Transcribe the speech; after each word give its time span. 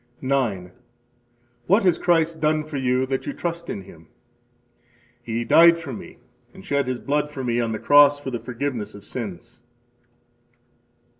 9. 0.19 0.71
What 1.67 1.83
has 1.83 1.99
Christ 1.99 2.39
done 2.39 2.63
for 2.63 2.77
you 2.77 3.05
that 3.05 3.27
you 3.27 3.33
trust 3.33 3.69
in 3.69 3.83
Him? 3.83 4.07
He 5.21 5.43
died 5.43 5.77
for 5.77 5.93
me 5.93 6.17
and 6.55 6.65
shed 6.65 6.87
His 6.87 6.97
blood 6.97 7.29
for 7.29 7.43
me 7.43 7.59
on 7.59 7.71
the 7.71 7.77
cross 7.77 8.19
for 8.19 8.31
the 8.31 8.39
forgiveness 8.39 8.95
of 8.95 9.05
sins. 9.05 9.61